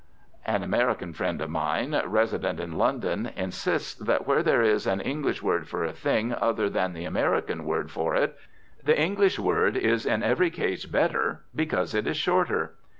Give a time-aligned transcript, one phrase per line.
[0.47, 5.43] An American friend of mine, resident in London, insists that where there is an English
[5.43, 8.35] word for a thing other than the American word for it,
[8.83, 12.73] the English word is in every case better because it is shorter.